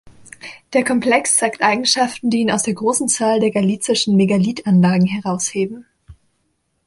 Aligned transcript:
Der 0.73 0.83
Komplex 0.83 1.35
zeigt 1.35 1.61
Eigenschaften, 1.61 2.31
die 2.31 2.39
ihn 2.39 2.49
aus 2.49 2.63
der 2.63 2.73
großen 2.73 3.07
Zahl 3.07 3.39
der 3.39 3.51
galicischen 3.51 4.15
Megalithanlagen 4.15 5.05
herausheben. 5.05 5.85